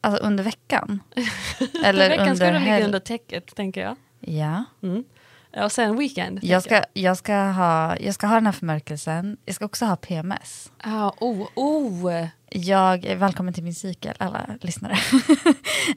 Alltså 0.00 0.22
under 0.22 0.44
veckan? 0.44 1.00
Eller 1.84 2.08
veckan 2.08 2.36
ska 2.36 2.46
under 2.46 2.52
du 2.60 2.64
ligga 2.64 2.84
under 2.84 2.98
täcket, 2.98 3.54
tänker 3.56 3.80
jag. 3.80 3.96
Ja. 4.20 4.64
Mm. 4.82 5.04
Och 5.56 5.72
sen 5.72 5.96
weekend. 5.96 6.38
Jag 6.42 6.62
ska, 6.62 6.82
jag, 6.92 7.16
ska 7.16 7.34
ha, 7.34 7.96
jag 7.96 8.14
ska 8.14 8.26
ha 8.26 8.34
den 8.34 8.46
här 8.46 8.52
förmörkelsen. 8.52 9.36
Jag 9.44 9.54
ska 9.54 9.64
också 9.64 9.84
ha 9.84 9.96
PMS. 9.96 10.72
Ah, 10.78 11.12
oh, 11.20 11.48
oh. 11.54 12.26
Jag 12.50 13.16
välkommen 13.16 13.54
till 13.54 13.64
min 13.64 13.74
cykel, 13.74 14.14
alla 14.18 14.46
lyssnare. 14.60 14.98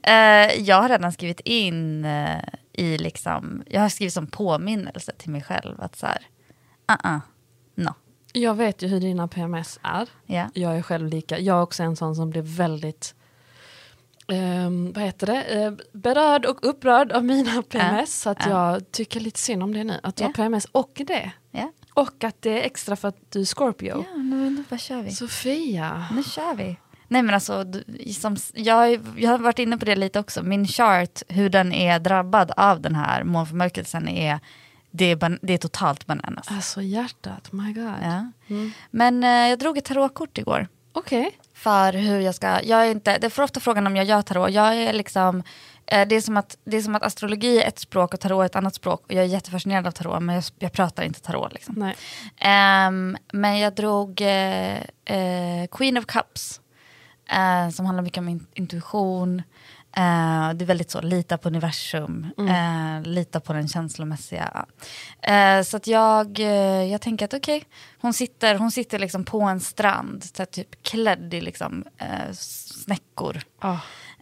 Eh, 0.04 0.62
jag 0.62 0.82
har 0.82 0.90
redan 0.90 1.12
skrivit 1.12 1.40
in 1.40 2.06
eh, 2.06 2.44
i 2.74 2.98
liksom, 2.98 3.64
jag 3.68 3.82
har 3.82 3.90
skrivit 3.90 4.14
som 4.14 4.28
påminnelse 4.28 5.12
till 5.18 5.30
mig 5.30 5.44
själv 5.44 5.82
att 5.82 5.96
så 5.96 6.06
här, 6.06 6.28
uh-uh, 6.88 7.20
no. 7.76 7.94
Jag 8.34 8.54
vet 8.54 8.82
ju 8.82 8.88
hur 8.88 9.00
dina 9.00 9.28
PMS 9.28 9.80
är. 9.84 10.10
Ja. 10.26 10.50
Jag 10.54 10.78
är 10.78 10.82
själv 10.82 11.08
lika. 11.08 11.40
Jag 11.40 11.58
är 11.58 11.62
också 11.62 11.84
en 11.84 11.96
sån 11.96 12.16
som 12.16 12.30
blir 12.30 12.42
väldigt 12.42 13.16
ehm, 14.28 14.94
vad 14.94 15.04
heter 15.04 15.28
det? 15.28 15.44
Eh, 15.44 15.72
berörd 15.94 16.46
och 16.46 16.70
upprörd 16.70 17.12
av 17.12 17.24
mina 17.26 17.62
PMS. 17.62 18.22
så 18.22 18.30
att 18.30 18.46
ja. 18.46 18.50
jag 18.74 18.92
tycker 18.92 19.20
lite 19.20 19.40
synd 19.40 19.64
om 19.64 19.74
det 19.74 19.84
nu. 19.84 20.00
Att 20.04 20.16
du 20.16 20.24
har 20.24 20.32
PMS 20.32 20.66
och 20.72 21.02
det. 21.08 21.32
Och 21.96 22.24
att 22.24 22.42
det 22.42 22.62
är 22.62 22.66
extra 22.66 22.96
för 22.96 23.08
att 23.08 23.18
du 23.32 23.42
är 23.42 23.46
Scorpio. 23.46 24.06
ja 24.12 24.18
nu 24.18 24.64
bara 24.70 24.78
kör 24.78 25.02
vi. 25.02 25.12
Sofia. 25.12 26.06
Nu 26.16 26.24
kör 26.24 26.56
vi. 26.56 26.78
Nej 27.08 27.22
men 27.22 27.36
alltså, 27.36 27.64
du- 27.64 28.14
som, 28.14 28.38
jag, 28.54 29.00
jag 29.18 29.30
har 29.32 29.38
varit 29.38 29.60
inne 29.60 29.78
på 29.78 29.86
det 29.86 29.96
lite 29.96 30.20
också. 30.20 30.44
Min 30.44 30.68
chart, 30.68 31.22
hur 31.28 31.50
den 31.50 31.74
är 31.74 32.00
drabbad 32.00 32.52
av 32.58 32.82
den 32.82 32.96
här 32.96 33.24
månförmörkelsen 33.24 34.08
är, 34.08 34.40
det 34.92 35.06
är, 35.06 35.16
ban- 35.16 35.40
det 35.42 35.54
är 35.54 35.58
totalt 35.58 36.06
bananas. 36.06 36.48
Alltså 36.52 36.82
hjärtat, 36.82 37.52
my 37.52 37.74
god. 37.74 37.94
Ja. 38.02 38.32
Mm. 38.48 38.72
Men 38.92 39.24
eh, 39.24 39.30
jag 39.30 39.60
drog 39.60 39.78
ett 39.78 39.86
tarotkort 39.86 40.38
igår. 40.38 40.68
Okej. 40.94 41.38
För 41.54 41.94
hur 41.94 42.20
jag 42.20 42.36
ska, 42.36 42.62
jag 42.64 42.86
är 42.88 42.92
inte, 42.92 43.18
det 43.18 43.30
får 43.30 43.44
ofta 43.44 43.60
frågan 43.60 43.88
om 43.88 43.96
jag 43.96 44.06
gör 44.06 44.22
tarot. 44.22 44.52
Jag 44.52 44.76
är 44.76 44.94
liksom, 44.94 45.44
eh, 45.86 46.08
det, 46.08 46.16
är 46.16 46.22
som 46.22 46.38
att, 46.38 46.58
det 46.64 46.78
är 46.78 46.82
som 46.82 46.96
att 46.96 47.04
astrologi 47.04 47.62
är 47.62 47.68
ett 47.68 47.80
språk 47.80 48.14
och 48.14 48.20
tarot 48.20 48.42
är 48.42 48.46
ett 48.46 48.56
annat 48.56 48.76
språk. 48.76 49.04
Och 49.06 49.14
jag 49.14 49.24
är 49.24 49.28
jättefascinerad 49.28 49.88
av 49.88 49.92
tarot 49.92 50.24
men 50.24 50.36
jag, 50.36 50.44
jag 50.60 50.72
pratar 50.72 51.04
inte 51.04 51.22
tarot. 51.22 51.54
Liksom. 51.54 51.76
Nej. 51.78 51.96
Ehm, 52.38 53.18
men 53.34 53.60
jag 53.60 53.74
drog 53.76 54.22
eh, 54.22 54.78
eh, 55.06 55.68
Queen 55.72 55.98
of 55.98 56.06
Cups. 56.06 56.62
eh, 57.30 57.70
som 57.70 57.86
handlar 57.86 58.04
mycket 58.04 58.18
om 58.18 58.30
in- 58.30 58.48
intuition. 58.54 59.42
Eh, 59.96 60.54
det 60.54 60.64
är 60.64 60.66
väldigt 60.66 60.92
så, 60.92 61.02
lita 61.02 61.38
på 61.38 61.48
universum. 61.48 62.28
eh, 62.38 63.02
lita 63.02 63.40
på 63.40 63.54
den 63.54 63.68
känslomässiga. 63.68 64.66
Eh, 65.22 65.62
så 65.62 65.78
att 65.78 65.88
jag, 65.88 66.40
jag 66.90 67.02
tänker 67.02 67.26
att 67.26 67.34
okej, 67.34 67.64
hon 68.02 68.14
sitter, 68.14 68.56
hon 68.56 68.72
sitter 68.72 69.00
liksom 69.00 69.26
på 69.26 69.42
en 69.42 69.60
strand. 69.60 70.24
Så 70.24 70.46
typ 70.46 70.84
klädd 70.84 71.34
i 71.34 71.42
liksom, 71.42 71.84
snäckor. 72.34 73.42
Ah. 73.60 73.78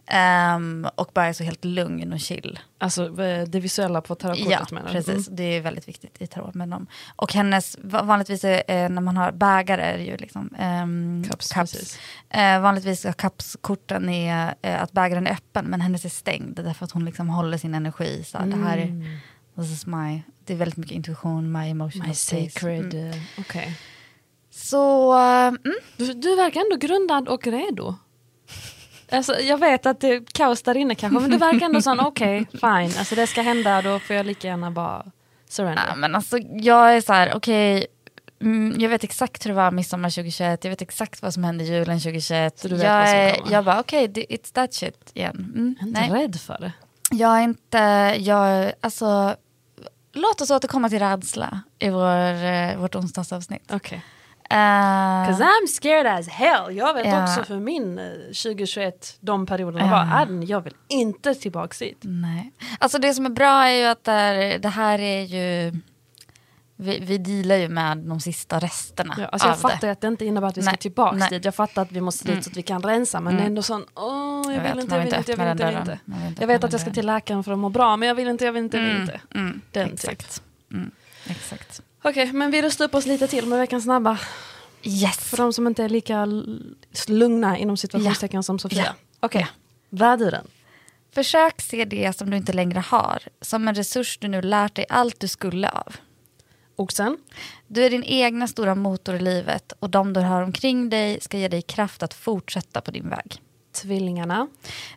Ehm, 0.06 0.86
och 0.94 1.10
bara 1.14 1.26
är 1.26 1.32
så 1.32 1.44
helt 1.44 1.64
lugn 1.64 2.12
och 2.12 2.20
chill. 2.20 2.58
Alltså 2.78 3.08
det 3.46 3.60
visuella 3.60 4.00
på 4.00 4.14
tarotkortet 4.14 4.50
Ja, 4.52 4.66
menar 4.70 4.86
du? 4.88 4.92
precis. 4.92 5.26
Mm. 5.28 5.36
Det 5.36 5.42
är 5.42 5.60
väldigt 5.60 5.88
viktigt 5.88 6.22
i 6.22 6.26
tarot 6.26 6.54
med 6.54 6.68
dem. 6.68 6.86
Och 7.16 7.32
hennes, 7.34 7.76
va- 7.82 8.02
vanligtvis 8.02 8.44
är, 8.44 8.62
eh, 8.68 8.88
när 8.88 9.00
man 9.02 9.16
har 9.16 9.32
bägare 9.32 9.82
är 9.82 9.98
det 9.98 10.04
ju 10.04 10.16
liksom 10.16 10.50
ehm, 10.58 11.24
Cups, 11.30 11.52
cups. 11.52 11.98
Eh, 12.30 12.60
vanligtvis 12.60 13.04
är 13.04 13.12
cupskorten 13.12 14.08
är 14.08 14.54
eh, 14.62 14.82
att 14.82 14.92
bägaren 14.92 15.26
är 15.26 15.32
öppen 15.32 15.64
men 15.64 15.80
hennes 15.80 16.04
är 16.04 16.08
stängd 16.08 16.56
därför 16.64 16.84
att 16.84 16.92
hon 16.92 17.04
liksom 17.04 17.28
håller 17.28 17.58
sin 17.58 17.74
energi. 17.74 18.24
Så 18.24 18.38
här, 18.38 18.46
det 18.46 18.56
här 18.56 18.78
är, 18.78 18.82
Mm. 18.82 19.16
this 19.56 19.70
is 19.72 19.86
my, 19.86 20.22
det 20.44 20.52
är 20.52 20.56
väldigt 20.56 20.76
mycket 20.78 20.94
intuition, 20.96 21.52
my 21.52 21.70
emotional 21.70 22.08
My 22.08 22.14
space. 22.14 22.50
sacred... 22.50 22.94
Mm. 22.94 23.10
eh, 23.10 23.16
Okej. 23.40 23.78
Så, 24.50 25.12
mm, 25.12 25.58
Du, 25.96 26.12
du 26.12 26.36
verkar 26.36 26.60
ändå 26.60 26.76
grundad 26.76 27.28
och 27.28 27.46
redo. 27.46 27.94
Alltså, 29.12 29.40
jag 29.40 29.58
vet 29.58 29.86
att 29.86 30.00
det 30.00 30.08
är 30.08 30.22
kaos 30.32 30.62
där 30.62 30.76
inne 30.76 30.94
kanske, 30.94 31.20
men 31.20 31.30
du 31.30 31.36
verkar 31.36 31.66
ändå 31.66 31.82
sån, 31.82 32.00
okej, 32.00 32.46
fine. 32.52 32.98
Alltså 32.98 33.14
det 33.14 33.26
ska 33.26 33.42
hända, 33.42 33.82
då 33.82 33.98
får 33.98 34.16
jag 34.16 34.26
lika 34.26 34.48
gärna 34.48 34.70
bara 34.70 35.04
surrender. 35.48 35.84
Ja, 35.88 35.94
men 35.94 36.14
alltså, 36.14 36.38
jag 36.38 36.96
är 36.96 37.00
så 37.00 37.12
här, 37.12 37.32
okej, 37.36 37.86
mm, 38.40 38.80
jag 38.80 38.88
vet 38.90 39.04
exakt 39.04 39.44
hur 39.46 39.50
det 39.50 39.56
var 39.56 39.70
midsommar 39.70 40.10
2021, 40.10 40.64
jag 40.64 40.70
vet 40.70 40.82
exakt 40.82 41.22
vad 41.22 41.34
som 41.34 41.44
hände 41.44 41.64
julen 41.64 42.00
2021. 42.00 42.58
Så 42.58 42.68
du 42.68 42.74
vet 42.74 42.84
jag, 42.84 43.08
är- 43.10 43.36
jag 43.50 43.64
bara, 43.64 43.80
okej, 43.80 44.08
det- 44.08 44.26
it's 44.26 44.52
that 44.52 44.74
shit 44.74 45.10
igen. 45.14 45.52
Mm, 45.54 45.74
Jag 45.80 45.86
är 45.86 45.88
inte 45.88 46.00
nej. 46.14 46.22
rädd 46.22 46.40
för 46.40 46.58
det. 46.60 46.72
Jag 47.10 47.38
är 47.38 47.42
inte, 47.42 47.78
jag, 48.18 48.72
alltså, 48.80 49.36
låt 50.12 50.40
oss 50.40 50.50
återkomma 50.50 50.88
till 50.88 50.98
rädsla 50.98 51.60
i 51.78 51.88
vår, 51.90 52.44
eh, 52.44 52.76
vårt 52.76 52.94
onsdagsavsnitt. 52.94 53.70
Okej. 53.72 54.02
Eh, 54.52 55.28
'Cause 55.28 55.44
I'm 55.44 55.66
scared 55.68 56.06
as 56.06 56.28
hell. 56.28 56.76
Jag 56.76 56.94
vet 56.94 57.06
Ja. 57.06 57.22
också 57.24 57.44
för 57.44 57.56
min 57.58 57.98
eh, 57.98 58.04
2021, 58.32 59.16
de 59.20 59.46
perioderna 59.46 59.84
Ja. 59.84 59.90
var, 59.90 60.20
"Adden, 60.22 60.46
jag 60.46 60.60
vill 60.60 60.74
inte 60.88 61.34
tillbaks 61.34 61.78
dit. 61.78 61.98
nej. 62.00 62.52
Alltså 62.78 62.98
det 62.98 63.14
som 63.14 63.26
är 63.26 63.30
bra 63.30 63.64
är 63.68 63.72
ju 63.78 63.84
att 63.84 64.04
det 64.04 64.12
här, 64.12 64.58
det 64.58 64.68
här 64.68 64.98
är 64.98 65.22
ju, 65.22 65.72
vi, 66.76 66.98
vi 67.00 67.18
dealar 67.18 67.56
ju 67.56 67.68
med 67.68 67.98
de 67.98 68.20
sista 68.20 68.58
resterna 68.58 69.14
Ja, 69.18 69.26
alltså 69.26 69.48
jag 69.48 69.58
fattar 69.58 69.78
det. 69.86 69.90
att 69.92 70.00
det 70.00 70.06
inte 70.08 70.24
innebär 70.24 70.48
att 70.48 70.56
vi 70.58 70.62
ska 70.62 70.70
Nej. 70.70 70.78
tillbaks 70.78 71.18
Nej. 71.18 71.28
dit. 71.30 71.44
Jag 71.44 71.54
fattar 71.54 71.82
att 71.82 71.92
vi 71.92 72.00
måste 72.00 72.24
dit 72.24 72.32
Mm. 72.32 72.42
så 72.42 72.50
att 72.50 72.56
vi 72.56 72.62
kan 72.62 72.82
rensa, 72.82 73.20
men 73.20 73.32
Mm. 73.32 73.36
det 73.40 73.44
är 73.44 73.46
ändå 73.46 73.62
sån, 73.62 73.84
åh, 73.94 74.42
jag, 74.54 74.62
vet, 74.62 74.72
vill 74.74 74.80
inte, 74.80 74.90
man 74.94 74.98
jag 74.98 75.04
vill 75.04 75.14
inte, 75.18 75.32
jag 75.32 75.36
vill 75.38 75.48
inte, 75.50 75.62
jag 75.62 75.70
vill 75.70 75.78
inte. 75.78 75.98
inte 76.28 76.42
Jag 76.42 76.46
vet 76.46 76.64
att 76.64 76.72
jag 76.72 76.80
ska 76.80 76.90
till 76.90 77.06
läkaren 77.06 77.44
för 77.44 77.52
att 77.52 77.58
må 77.58 77.68
bra, 77.68 77.96
men 77.96 78.08
jag 78.08 78.14
vill 78.14 78.28
inte, 78.28 78.44
jag 78.44 78.52
vill 78.52 78.62
inte, 78.64 78.76
jag 78.78 78.84
vill 78.84 79.00
inte. 79.00 79.20
Mm, 79.34 79.60
Den 79.70 79.84
typ. 79.88 79.94
exakt. 79.94 80.42
Mm, 80.72 80.90
exakt. 81.26 81.82
Okej, 82.02 82.32
men 82.32 82.50
vi 82.50 82.62
rustar 82.62 82.84
upp 82.84 82.94
oss 82.94 83.06
lite 83.06 83.26
till 83.28 83.46
med 83.46 83.58
veckans 83.58 83.84
snabba. 83.84 84.18
Yes. 84.82 85.16
För 85.18 85.36
de 85.36 85.52
som 85.52 85.66
inte 85.66 85.84
är 85.84 85.88
lika 85.88 86.26
lugna 87.08 87.58
inom 87.58 87.76
situationstecken 87.76 88.42
som 88.42 88.58
Sofia. 88.58 88.84
Ja. 88.84 88.94
Okej, 89.20 89.40
Ja. 89.40 89.46
väduren. 89.90 90.46
Försök 91.14 91.60
se 91.60 91.84
det 91.84 92.16
som 92.18 92.30
du 92.30 92.36
inte 92.36 92.52
längre 92.52 92.78
har 92.80 93.22
som 93.40 93.68
en 93.68 93.74
resurs 93.74 94.18
du 94.18 94.28
nu 94.28 94.42
lärt 94.42 94.74
dig 94.74 94.86
allt 94.88 95.20
du 95.20 95.28
skulle 95.28 95.70
av. 95.70 95.96
Oxen. 96.76 97.18
Du 97.66 97.84
är 97.84 97.90
din 97.90 98.04
egna 98.04 98.46
stora 98.48 98.74
motor 98.74 99.14
i 99.14 99.20
livet 99.20 99.72
och 99.78 99.90
de 99.90 100.12
du 100.12 100.20
har 100.20 100.42
omkring 100.42 100.90
dig 100.90 101.20
ska 101.20 101.38
ge 101.38 101.48
dig 101.48 101.62
kraft 101.62 102.02
att 102.02 102.14
fortsätta 102.14 102.80
på 102.80 102.90
din 102.90 103.08
väg. 103.08 103.42
Tvillingarna. 103.72 104.48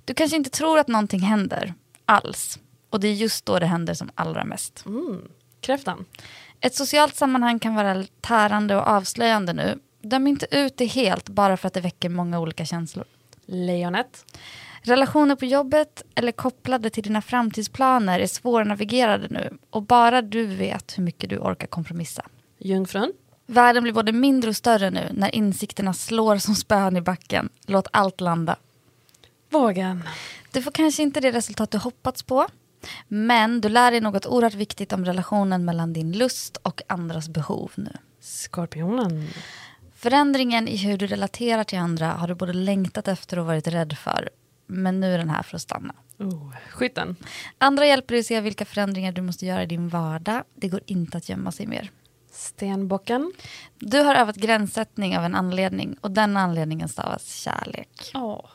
Du 0.06 0.14
kanske 0.14 0.38
inte 0.38 0.50
tror 0.50 0.80
att 0.80 0.88
någonting 0.88 1.20
händer 1.20 1.74
alls 2.06 2.60
och 2.90 3.00
det 3.00 3.08
är 3.08 3.14
just 3.14 3.46
då 3.46 3.60
det 3.60 3.66
händer 3.66 3.94
som 3.94 4.12
allra 4.16 4.44
mest. 4.46 4.84
Mm. 4.86 5.22
Kräftan. 5.62 6.06
Ett 6.62 6.76
socialt 6.76 7.16
sammanhang 7.16 7.60
kan 7.60 7.76
vara 7.76 8.04
tärande 8.22 8.76
och 8.76 8.88
avslöjande 8.88 9.54
nu. 9.54 9.80
Döm 10.02 10.28
inte 10.28 10.58
ut 10.58 10.78
det 10.78 10.86
helt 10.86 11.30
bara 11.30 11.58
för 11.58 11.68
att 11.68 11.74
det 11.74 11.82
väcker 11.82 12.10
många 12.10 12.40
olika 12.40 12.66
känslor. 12.66 13.06
Lejonet. 13.46 14.26
Relationer 14.82 15.36
på 15.36 15.46
jobbet 15.46 16.04
eller 16.16 16.32
kopplade 16.32 16.90
till 16.90 17.04
dina 17.04 17.22
framtidsplaner 17.22 18.20
är 18.20 18.28
svårnavigerade 18.28 19.28
nu 19.30 19.58
och 19.70 19.84
bara 19.84 20.22
du 20.22 20.46
vet 20.46 20.98
hur 20.98 21.04
mycket 21.04 21.30
du 21.30 21.38
orkar 21.38 21.68
kompromissa. 21.68 22.26
Jungfrun. 22.58 23.14
Världen 23.46 23.84
blir 23.84 23.94
både 23.94 24.12
mindre 24.12 24.50
och 24.50 24.56
större 24.56 24.90
nu 24.90 25.10
när 25.12 25.36
insikterna 25.36 25.94
slår 25.94 26.38
som 26.38 26.56
spön 26.56 26.98
i 26.98 27.02
backen. 27.02 27.50
Låt 27.66 27.88
allt 27.92 28.22
landa. 28.22 28.56
Vågen. 29.50 30.04
Du 30.52 30.62
får 30.62 30.72
kanske 30.72 31.04
inte 31.04 31.20
det 31.20 31.32
resultat 31.32 31.72
du 31.72 31.78
hoppats 31.78 32.24
på 32.24 32.48
men 33.08 33.62
du 33.62 33.70
lär 33.70 33.92
dig 33.92 34.02
något 34.02 34.26
oerhört 34.26 34.54
viktigt 34.54 34.94
om 34.94 35.06
relationen 35.06 35.66
mellan 35.66 35.94
din 35.94 36.12
lust 36.12 36.58
och 36.58 36.82
andras 36.88 37.30
behov 37.30 37.72
nu. 37.76 37.92
Skorpionen. 38.20 39.28
Förändringen 39.96 40.68
i 40.68 40.78
hur 40.78 40.98
du 40.98 41.08
relaterar 41.08 41.64
till 41.64 41.80
andra 41.80 42.08
har 42.08 42.28
du 42.28 42.36
både 42.36 42.54
längtat 42.54 43.08
efter 43.08 43.40
och 43.40 43.46
varit 43.46 43.68
rädd 43.68 43.98
för. 43.98 44.30
Men 44.68 45.00
nu 45.00 45.14
är 45.14 45.18
den 45.18 45.30
här 45.30 45.44
för 45.44 45.56
att 45.56 45.62
stanna. 45.62 45.96
Oh. 46.20 46.54
Skytten. 46.70 47.16
Andra 47.58 47.86
hjälper 47.86 48.14
dig 48.14 48.20
att 48.20 48.26
se 48.26 48.42
vilka 48.42 48.66
förändringar 48.66 49.12
du 49.12 49.22
måste 49.22 49.46
göra 49.46 49.64
i 49.64 49.66
din 49.66 49.90
vardag. 49.90 50.44
Det 50.56 50.68
går 50.68 50.82
inte 50.86 51.18
att 51.18 51.30
gömma 51.30 51.52
sig 51.52 51.68
mer. 51.68 51.92
Stenbocken. 52.32 53.34
Du 53.80 54.02
har 54.02 54.16
övat 54.16 54.36
gränssättning 54.36 55.18
av 55.18 55.26
en 55.26 55.36
anledning 55.36 55.98
och 56.02 56.12
den 56.12 56.38
anledningen 56.38 56.90
stavas 56.90 57.36
kärlek. 57.36 58.12
Åh. 58.14 58.46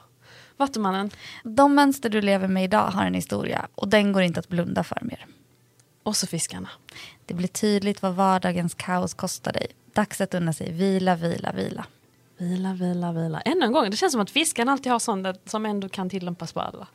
Vattumannen. 0.61 1.11
De 1.45 1.75
mönster 1.75 2.11
du 2.11 2.21
lever 2.21 2.49
med 2.49 2.65
idag 2.65 2.87
har 2.87 3.05
en 3.05 3.15
historia 3.15 3.69
och 3.75 3.89
den 3.89 4.13
går 4.13 4.23
inte 4.23 4.41
att 4.41 4.49
blunda 4.49 4.85
för 4.85 4.99
mer. 5.03 5.27
Och 6.03 6.17
så 6.17 6.27
fiskarna. 6.27 6.69
Det 7.27 7.35
blir 7.35 7.49
tydligt 7.49 8.03
vad 8.03 8.15
vardagens 8.15 8.75
kaos 8.75 9.15
kostar 9.15 9.53
dig. 9.53 9.67
Dags 9.95 10.21
att 10.21 10.35
unna 10.35 10.53
sig 10.53 10.73
vila, 10.73 11.17
vila, 11.17 11.53
vila. 11.53 11.87
Vila, 12.39 12.73
vila, 12.73 13.13
vila. 13.13 13.41
Ännu 13.41 13.67
en 13.67 13.73
gång, 13.73 13.91
det 13.91 13.97
känns 13.97 14.13
som 14.13 14.21
att 14.21 14.31
fiskarna 14.31 14.73
alltid 14.73 14.93
har 14.93 14.99
sånt 14.99 15.27
som 15.45 15.67
ändå 15.67 15.89
kan 15.89 16.11
tillämpas 16.11 16.53
på 16.53 16.61
alla. 16.61 16.87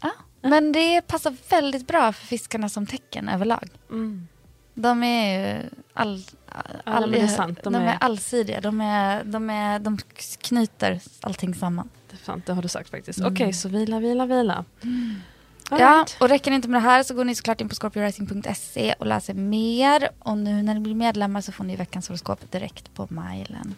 Ja, 0.00 0.12
men 0.42 0.72
det 0.72 1.02
passar 1.02 1.36
väldigt 1.50 1.86
bra 1.86 2.12
för 2.12 2.26
fiskarna 2.26 2.68
som 2.68 2.86
tecken 2.86 3.28
överlag. 3.28 3.68
De 4.74 5.02
är 5.02 5.38
ju 5.38 5.68
all, 5.94 6.24
all, 6.84 7.10
det 7.10 7.20
är 7.20 7.26
sant, 7.26 7.58
de, 7.62 7.72
de 7.72 7.82
är, 7.82 7.86
är- 7.86 7.98
allsidiga. 8.00 8.60
De, 8.60 8.80
är, 8.80 9.24
de, 9.24 9.50
är, 9.50 9.78
de 9.78 9.98
knyter 10.40 11.00
allting 11.20 11.54
samman. 11.54 11.88
Det, 12.10 12.16
är 12.16 12.24
sant, 12.24 12.46
det 12.46 12.52
har 12.52 12.62
du 12.62 12.68
sagt 12.68 12.90
faktiskt. 12.90 13.20
Okej, 13.20 13.52
så 13.52 13.68
vila, 13.68 14.00
vila, 14.00 14.26
vila. 14.26 14.64
Ja, 15.70 15.76
right. 15.76 16.16
och 16.20 16.28
räcker 16.28 16.50
det 16.50 16.54
inte 16.54 16.68
med 16.68 16.82
det 16.82 16.88
här 16.88 17.02
så 17.02 17.14
går 17.14 17.24
ni 17.24 17.34
såklart 17.34 17.60
in 17.60 17.68
på 17.68 17.74
scorpiowriting.se 17.74 18.94
och 18.98 19.06
läser 19.06 19.34
mer. 19.34 20.08
Och 20.18 20.38
nu 20.38 20.62
när 20.62 20.74
ni 20.74 20.80
blir 20.80 20.94
medlemmar 20.94 21.40
så 21.40 21.52
får 21.52 21.64
ni 21.64 21.76
veckans 21.76 22.08
horoskop 22.08 22.50
direkt 22.50 22.94
på 22.94 23.06
mailen. 23.10 23.74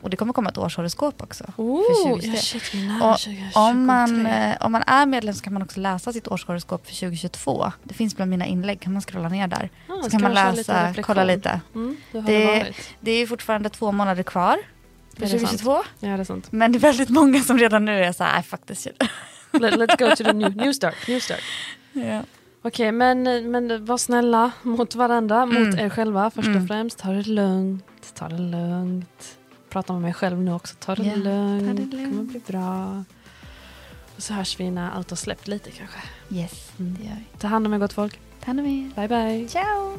Och 0.00 0.10
det 0.10 0.16
kommer 0.16 0.32
komma 0.32 0.50
ett 0.50 0.58
årshoroskop 0.58 1.22
också. 1.22 1.44
Oh, 1.56 1.82
för 1.82 2.08
2023. 2.10 2.30
ja, 2.34 2.40
shit, 2.42 2.74
vi 2.74 2.82
är 2.84 2.88
nära 2.88 3.12
Och 3.12 3.18
2023. 3.18 3.60
om, 3.60 3.86
man, 3.86 4.26
eh, 4.26 4.56
om 4.60 4.72
man 4.72 4.82
är 4.86 5.06
medlem 5.06 5.34
så 5.34 5.44
kan 5.44 5.52
man 5.52 5.62
också 5.62 5.80
läsa 5.80 6.12
sitt 6.12 6.28
årshoroskop 6.28 6.86
för 6.86 6.94
2022. 6.94 7.72
Det 7.84 7.94
finns 7.94 8.16
bland 8.16 8.30
mina 8.30 8.46
inlägg, 8.46 8.80
kan 8.80 8.92
man 8.92 9.02
scrolla 9.02 9.28
ner 9.28 9.48
där. 9.48 9.70
Ah, 9.88 10.02
så 10.02 10.10
kan 10.10 10.22
man 10.22 10.30
lite 10.30 10.52
läsa, 10.56 10.88
reflektion? 10.88 11.04
kolla 11.04 11.24
lite. 11.24 11.60
Mm, 11.74 11.96
det 12.12 12.20
det, 12.20 12.72
Det, 13.00 13.10
är 13.10 13.26
fortfarande 13.26 13.68
två 13.68 13.92
månader 13.92 14.22
kvar 14.22 14.56
för 15.16 15.22
Är 15.22 15.28
det 15.28 15.38
2022. 15.38 15.82
Ja, 16.00 16.08
det 16.08 16.20
är 16.20 16.24
sant. 16.24 16.52
Men 16.52 16.72
det 16.72 16.78
är 16.78 16.80
väldigt 16.80 17.08
många 17.08 17.40
som 17.40 17.58
redan 17.58 17.84
nu 17.84 18.04
är 18.04 18.12
så 18.12 18.24
här, 18.24 18.32
"Nej, 18.34 18.42
fuck 18.42 18.66
this 18.66 18.82
shit. 18.82 19.02
Let, 19.52 19.74
let's 19.74 19.98
go 19.98 20.16
to 20.16 20.24
the 20.24 20.32
new, 20.32 20.56
new 20.56 20.72
start. 20.72 20.94
New 21.08 21.20
start. 21.20 21.40
ja. 21.92 22.22
Okej, 22.62 22.92
men, 22.92 23.22
men 23.50 23.84
var 23.84 23.98
snälla 23.98 24.50
mot 24.62 24.94
varandra, 24.94 25.46
mot 25.46 25.56
Mm. 25.56 25.78
er 25.78 25.88
själva 25.88 26.30
först 26.30 26.48
Mm. 26.48 26.62
och 26.62 26.68
främst. 26.68 26.98
Ta 26.98 27.08
det 27.08 27.26
lugnt, 27.28 27.84
ta 28.14 28.28
det 28.28 28.38
lugnt. 28.38 29.37
Prata 29.70 29.92
med 29.92 30.02
mig 30.02 30.14
själv 30.14 30.40
nu 30.40 30.52
också, 30.52 30.74
ta 30.80 30.94
det 30.94 31.02
Ja, 31.02 31.12
ta 31.14 31.18
lugnt. 31.18 31.76
det 31.76 31.84
Det 31.84 32.04
kommer 32.04 32.16
lugnt. 32.16 32.30
bli 32.30 32.40
bra. 32.46 33.04
Och 34.16 34.22
så 34.22 34.34
hörs 34.34 34.60
vi 34.60 34.70
när 34.70 34.90
allt 34.90 35.10
har 35.10 35.16
släppt 35.16 35.48
lite 35.48 35.70
kanske. 35.70 35.98
Yes, 36.30 36.72
Mm. 36.78 36.96
det 37.00 37.04
gör 37.08 37.14
vi. 37.16 37.38
Ta 37.38 37.48
hand 37.48 37.66
om 37.66 37.72
er 37.74 37.78
gott 37.78 37.92
folk. 37.92 38.20
Ta 38.40 38.46
hand 38.46 38.60
om 38.60 38.66
er. 38.66 38.90
Bye 38.96 39.08
bye. 39.08 39.48
Ciao! 39.48 39.98